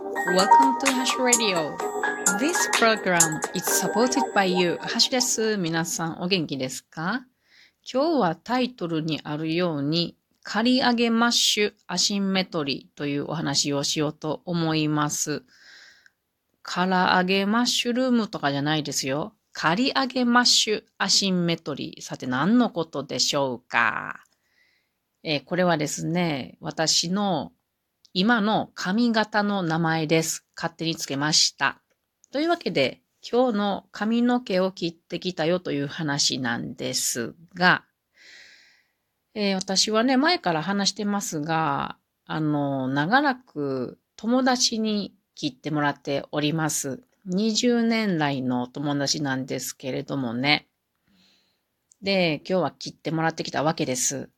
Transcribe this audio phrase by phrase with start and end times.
[0.00, 1.76] Welcome to Hash Radio.
[2.38, 4.78] This program is supported by you.
[4.80, 5.58] ハッシュです。
[5.58, 7.26] 皆さんお元気ですか?
[7.84, 15.42] 今日はタイトルにあるように、刈り上げマッシュアシンメトリーというお話をしようと思います。
[16.62, 19.34] 唐揚げマッシュルームとかじゃないですよ。
[19.52, 22.02] 刈り上げマッシュアシンメトリー。
[22.02, 24.24] さて何のことでしょうか?
[25.22, 27.52] えー、これはですね、私の
[28.12, 30.44] 今の髪型の名前です。
[30.56, 31.80] 勝手につけました。
[32.32, 37.84] というわけで、今日の髪の毛を切ってきたよという話なんですが、
[39.34, 47.04] えー、私はね、前から話してますが、あの、長らく友達に切ってもらっております。
[47.28, 50.66] 20年来の友達なんですけれどもね。
[52.02, 54.30] で、今日は切ってもらってきたわけです。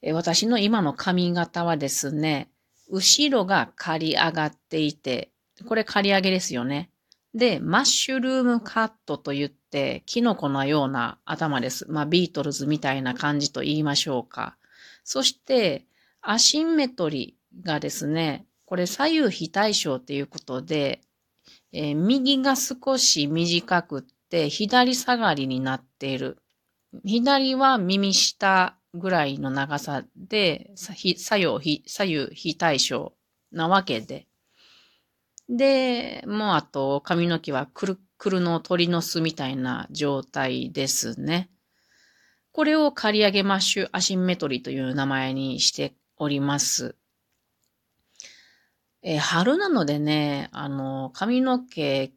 [0.00, 2.50] え私の今の髪型はですね、
[2.88, 5.30] 後ろが刈り上がっていて、
[5.66, 6.90] これ刈り上げですよね。
[7.34, 11.84] で、マッシュルームカットと言って、キノコのような頭です。
[11.90, 14.56] まあ、ビートルズみたいな感じと言いましょうか。
[15.04, 15.86] そして、
[16.22, 21.02] アシンメトリがですね、これ左右非対称っていうことで、
[21.72, 26.38] えー、右が少し短くって、左下がりになっている。
[27.04, 33.12] 左は耳下ぐらいの長さで、左右、左右非対称
[33.52, 34.26] なわけで。
[35.48, 41.50] で、もうあと髪の毛はくるくるの鳥の巣みたいな状態ですね。
[42.52, 46.96] これを刈り上げマッシュアシンメトリーという名前にしております。
[49.02, 52.10] え春なのでね、あの、髪の毛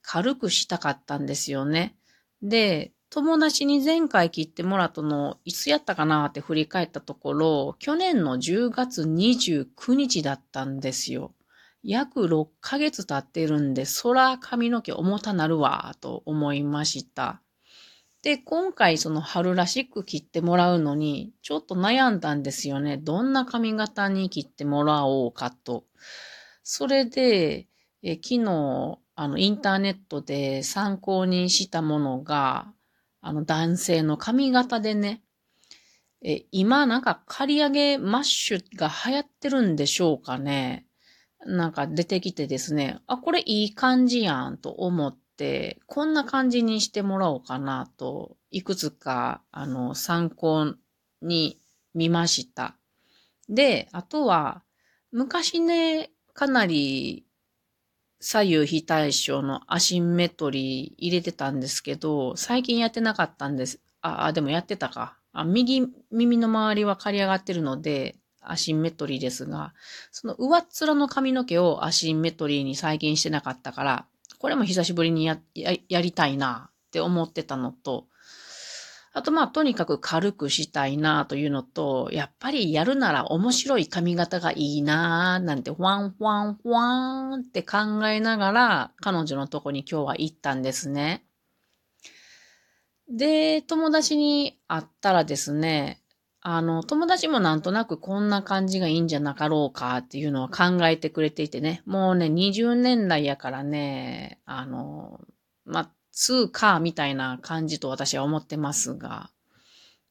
[0.00, 1.96] 軽くしたかったんですよね。
[2.40, 11.34] で、友達に前回切ってもらったの、いつやったかなって振り返ったところ、去年の10月29日だったんですよ。
[11.82, 17.42] 約6ヶ月経ってるんで、そら髪の毛重たなるわ、と思いました。
[18.22, 22.96] で、今回その春らしく切ってもらうのに、ちょっと悩んだんですよね。
[22.96, 25.84] どんな髪型に切ってもらおうかと。
[26.62, 27.66] それで、
[28.02, 32.72] え昨日、あの、インターネットで参考にしたものが、
[33.20, 35.22] あの男性の髪型でね、
[36.22, 40.86] え、今なんか刈り上げマッシュが流行ってるんでしょうかね。
[41.46, 50.74] なんか出てきてですね、あ、これいい感じやんと思って、こんな感じにしてもらおうかなと、いくつか、あの、参考
[51.22, 51.58] に
[51.94, 52.76] 見ました。
[53.48, 54.62] で、あとは、
[55.12, 57.24] 昔ね、かなり
[58.20, 63.80] 左右非対称のアシンメトリー入れてたんですけど、最近やってなかったんです。
[64.02, 65.16] あ、あでもやってたか。
[65.32, 69.74] あ右耳の周りは刈り上がってるので、アシンメトリーですが、
[70.10, 74.06] その上っ面の髪の毛をアシンメトリーに再現してなかったから、
[74.38, 78.06] これも久しぶりにや、や、やりたいなって思ってたのと、
[79.12, 91.24] あとまあとにかく軽くしたいなというのと、やっぱりやるなら面白い髪型がいいななんて、ワンワンワンって考えながら、彼女のとこに今日は行ったんですね。
[93.08, 96.00] で、友達に会ったらですね、
[96.40, 105.20] あの、友達もなんとなくこんな感じがいいんじゃなかろうかっていうのを考えてくれていてね、もうね、20年来やからね、あの、
[105.64, 109.30] ま通か、みたいな感じと私は思ってますが。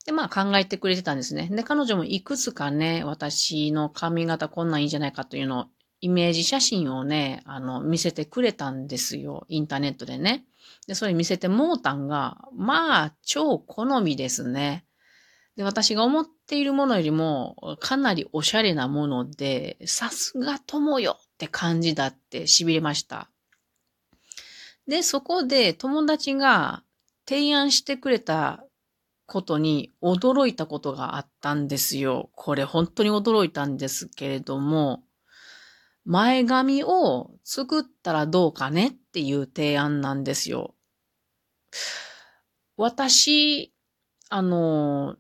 [0.06, 1.50] で、まあ考えてくれてたんですね。
[1.52, 5.66] で、彼女もいくつかね、私の髪型こんなんいいんじゃないかというのを、
[6.02, 9.46] イメージ写真をね、あの、見せてくれたんですよ。
[9.50, 10.46] インターネットでね。
[10.88, 14.86] で、それ見せてもうたんが、まあ、超好みですね。
[15.58, 23.30] で、私が思っているものよりも、かなりおしゃれなもので、さすが友よって感じだって痺れました。
[24.90, 26.84] で、そこで友達が
[27.28, 28.66] 提案してくれた
[29.28, 32.32] ことに驚いたことがあったんですよ。
[32.34, 35.04] これ本当に驚いたんですけれども、
[36.06, 40.74] 前髪を作ったらどうかねっていう提案なんですよ。
[42.76, 43.72] 私、
[44.30, 45.18] あの、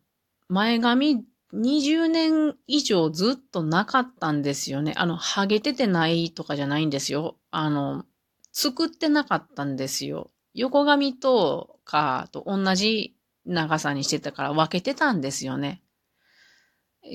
[0.48, 1.24] 前髪
[1.54, 4.95] 20年以上ずっとなかったんですよね。
[4.98, 7.38] あの、ハゲててないとかじゃないんですよ。
[7.51, 8.06] あの、
[8.51, 10.31] 作ってなかったんですよ。
[10.54, 13.16] 横髪とかと同じ
[13.46, 15.81] 長さにしてたから分けてたんですよね。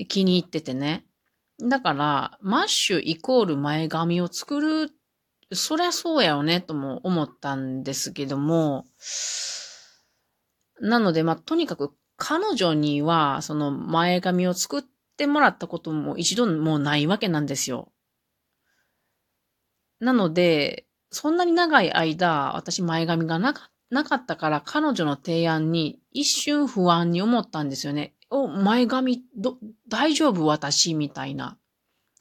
[0.07, 1.05] 気に入っててね。
[1.59, 4.91] だから、マッシュイコール前髪を作る、
[5.53, 8.85] そりゃそうやよね、とも思ったんですけども、
[10.81, 14.83] なので、まあ、とにかく彼女には、その前髪を作っ
[15.17, 17.91] てもらったことも一度もうないわけなんですよ。
[19.99, 20.85] なので、
[21.15, 23.69] そんなに長い間、私前髪がなか
[24.15, 28.13] ったから、彼女の提案に一瞬不安に思ったんですよね。
[28.29, 29.57] お、前髪、ど、
[29.87, 30.45] 大丈夫？
[30.45, 30.93] 私？
[30.93, 31.57] みたいな。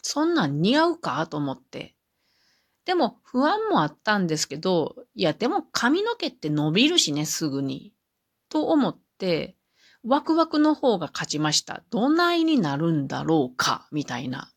[0.00, 1.26] そんなん似合うか？
[1.26, 1.96] と思って。
[2.85, 7.93] でも不安もあったんですけど、いやでも髪の毛って伸びるしね、すぐに。
[8.49, 9.56] と思って、
[10.05, 11.82] ワクワクの方が勝ちました。
[11.90, 14.52] どないになるんだろうか、みたいな。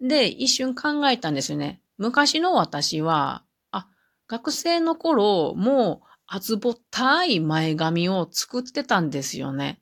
[0.00, 1.80] で、一瞬考えたんですよね。
[1.98, 3.88] 昔の私は、あ、
[4.28, 9.80] 学生の頃、もう厚ぼったい前髪を作ってたんですよね。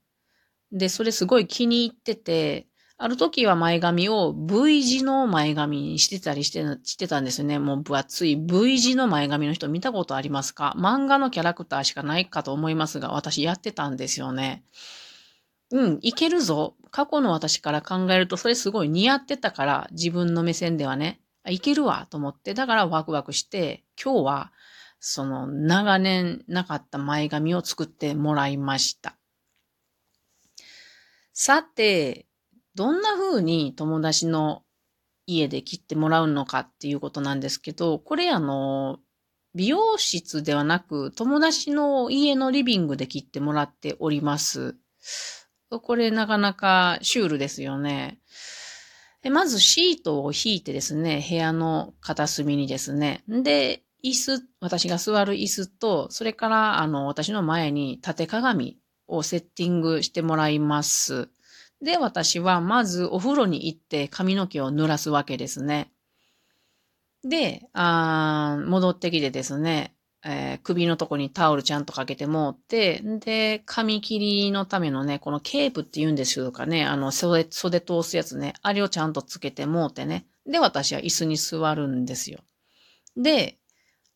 [0.73, 7.59] で、それすごい気に入ってて、ある時は前髪を V 字の前髪にしてたりしてしてたんですよね。
[7.59, 10.75] もう分厚い V 字の前髪の人見たことありますか？
[10.79, 14.65] 漫画のキャラクターしかないかと思いますが、私やってたんですよね。
[15.73, 16.77] うん、いけるぞ。
[16.93, 24.53] 過去の私から考えるとそれすごい似合ってたから、自分の目線ではね、いけるわと思って、だからワクワクして、今日は
[24.99, 29.17] その長年なかった前髪を作ってもらいました。
[31.33, 32.27] さて、
[32.75, 34.63] どんな風に友達の
[35.27, 38.99] 家で切ってもらうのかっていうことなんですけど、これあの、
[39.55, 44.77] 美容室ではなく友達の家のリビングで切ってもらっております。
[45.71, 48.19] これなかなかシュールですよね。
[49.31, 53.23] まずシートを引いてですね、部屋の片隅にですね。
[53.29, 61.29] で、椅子、私が座る椅子と、それからあの、私の前に縦鏡をセッティングしてもらいます。
[61.81, 65.91] で、私はまずお風呂に行って髪の毛を濡らすわけですね。
[67.23, 69.94] で、あ戻ってきてですね、
[70.27, 80.27] えー、首のとこにタオルちゃんとかけてもって、で、髪切りのためのね、このケープって言うんですかね、あの、袖、袖通すやつね、あれをちゃんとつけてもってね。
[80.47, 82.41] で、私は椅子に座るんですよ。
[83.17, 83.59] で、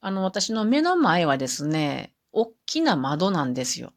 [0.01, 3.93] あの、私の目の前はですね、大きな窓なんですよ。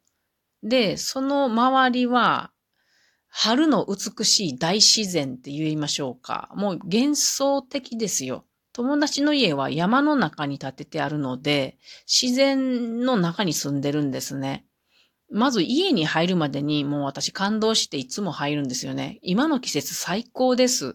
[0.62, 2.52] で、その周りは、
[3.28, 6.50] 春の美しい大自然って言いましょうか。
[6.54, 8.44] もう幻想的ですよ。
[8.72, 14.64] 友達の家は山の中に建ててあるので、自然の中に住んでるんですね。
[15.30, 19.18] まず家に入るまでにもう私感動していつも入るんですよね。
[19.22, 20.94] 今の季節最高です。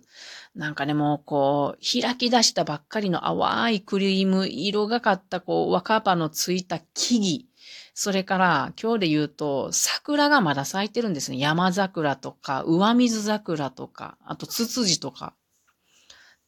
[0.55, 7.57] なんかね、もうこう、開き出したばっかりの淡いクリーム色がかったこう、若葉のついた木々。
[7.99, 11.39] それから今日で言うと桜がまだ咲いてるんですね。
[11.39, 15.33] 山桜とか上水桜とか、あとツツジとか。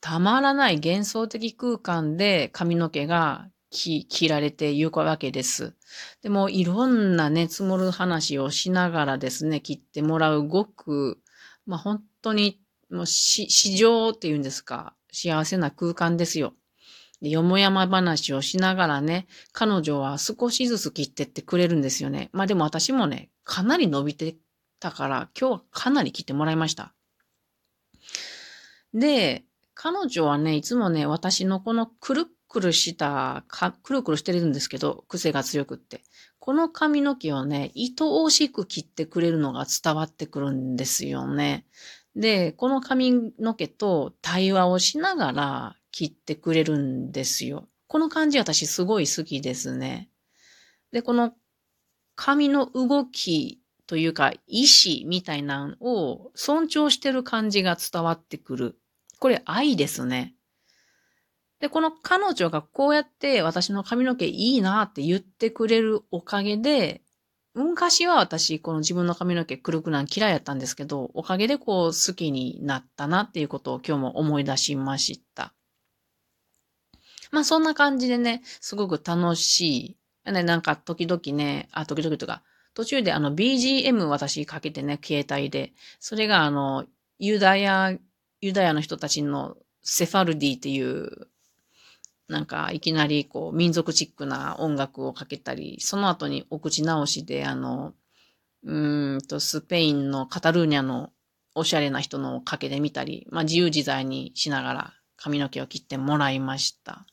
[0.01, 5.75] たまらない幻想的空間で髪の毛が切られてゆくわけです。
[6.21, 11.19] でもいろんなね、積もる話をしながらですね、切ってもらうごく、
[11.65, 12.59] まあ本当に
[12.89, 16.53] もう市場っていうんですか、幸せな空間ですよ。
[17.21, 22.29] でよもやま話をしながらね、彼女は少しずつ切ってってくれるんですよね。
[22.31, 24.37] まあでも私もね、かなり伸びて
[24.79, 26.93] たから、今日はかなり切ってもらいました。
[28.93, 29.43] で、
[29.81, 36.03] 彼女はね、いつもね、私のこのくるっくるした、かくるくるしてるんですけど、癖が強くって。
[36.39, 41.65] この髪の毛をね、愛おしく切ってくれるのが伝わってくるんですよね。
[42.13, 47.69] で、この髪の毛と対話をしながら切ってくれるんですよ。
[47.87, 50.09] この感じ私すごい好きですね。
[50.91, 51.31] で、この
[52.15, 58.79] 髪の動きというか意志みたいなのを尊重してる感じが伝わってくる。
[59.19, 60.33] これ愛ですね。
[61.59, 67.01] で、この彼女がこうやって私の髪の毛いいなって言ってくれるおかげで、
[67.53, 75.53] 昔は私、この自分の髪の毛くるくなん嫌いやったんですけど、おかげでこう好きになったなっていうことを今日も思い出しました。
[77.31, 80.31] まあそんな感じでね、すごく楽しい。
[80.31, 85.73] ね、なんか時々ね、あ、時々とか、途中であの BGM 私かけてね、携帯で。
[85.99, 86.85] それがあの、
[87.17, 87.97] ユダヤ、
[88.41, 91.27] ユダヤの人たちのセファルディっていう、
[92.27, 97.93] なんかいきなりこう民族チックな音楽をかけたり、その後にお口直しであの、
[98.63, 101.11] うんとスペインのカタルーニャの
[101.55, 107.05] おしゃれな人のをかけてみたり、まあ自由自在にしながら髪の毛を切ってもらいました。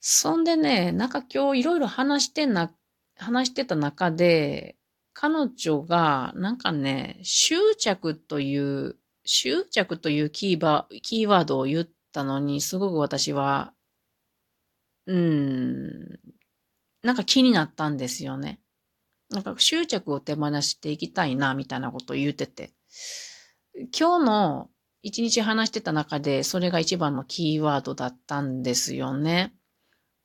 [0.00, 2.72] そんでね、なんか今日いろいろ話してな、
[3.16, 4.76] 話してた中で、
[5.14, 13.72] 彼女が、なんかね、執着という、執着というキーバキーワードを言ったのに、すごく私は、
[15.06, 16.18] うん、
[17.02, 18.60] なんか気になったんですよね。
[19.30, 22.72] なんか執着を手放していきたいな、みたいなことを言ってて。
[23.98, 24.70] 今日の
[25.02, 29.54] 一日話してた中で、それが一番のキーワードだったんですよね。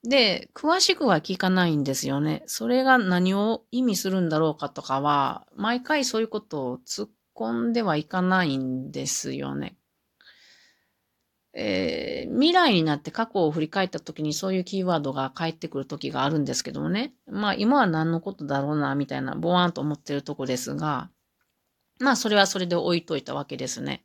[0.08, 2.42] で、詳しくは聞かないんですよね。
[2.46, 9.76] それが何を意味するんだろうかとかは、毎回そういうことを突っ込んではいかないんですよね。
[11.52, 17.12] えー、未来になって過去を振り返った時にそういうキーワードが返ってくる時があるんですけどもね。
[17.26, 21.10] まあ今は何のことだろうな、みたいな、ボワーンと思ってるとこですが、
[22.00, 24.04] まあそれはそれで置いといたわけですね。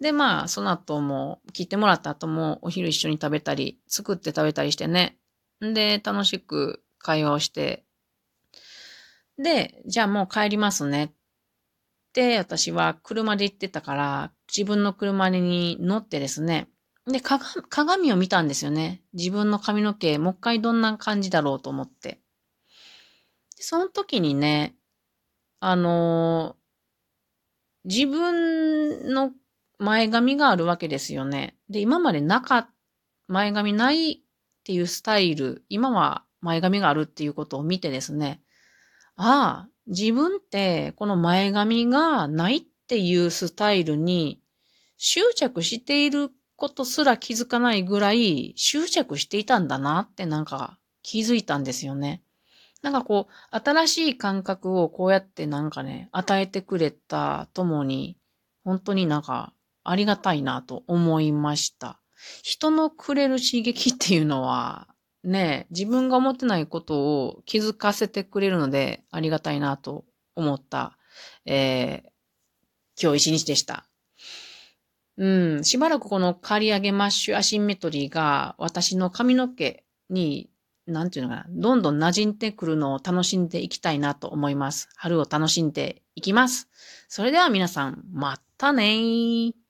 [0.00, 5.18] で、まあその後も、切ってもらった後もお昼一緒に食べたり、作って食べたりしてね。
[5.60, 7.84] で、楽しく会話をして、
[9.38, 11.10] で、じゃあもう帰りますねっ
[12.12, 16.68] て私は車で行ってたから、自分の車に乗ってですね、
[17.06, 19.02] で、鏡を見たんですよね。
[19.14, 22.20] 自分の髪の毛、もう一回どんな感じだろうと思って。
[23.56, 24.76] その時にね、
[25.60, 29.32] あのー、自分の
[29.78, 31.56] 前髪があるわけですよね。
[31.70, 32.68] で、今までなか、
[33.28, 34.18] 前髪ないっ
[34.64, 38.42] ていうスタイル、今は前髪があるっていうことを見てですね、
[39.16, 44.40] ああ、自分ってこの前髪がないっていうスタイルに
[44.96, 52.22] 執着していることすら気づかないぐらい執着していたんだなってなんか気づいたんですよね。
[52.82, 58.16] なんかこう、新しい感覚をこうやってなんかね、与えてくれたともに、
[58.64, 59.52] 本当になんか
[59.90, 62.00] ありがたいなと思いました。
[62.42, 64.88] 人のくれる刺激っていうのは、
[65.24, 70.04] ね、自分が思ってないことを気づかせてくれるので、ありがたいなと
[70.34, 70.96] 思った、
[71.46, 73.84] えー、今日一日でした。
[75.16, 80.48] うん、しばらくこの刈り上げマッシュアシンメトリーが私の髪の毛に、
[80.86, 84.88] なんていうのかな、どんどん馴染んでくるのを楽しんでいきたいなと思います。
[84.96, 86.68] 春を楽しんでいきます。
[87.08, 89.67] それでは皆さん、またねー。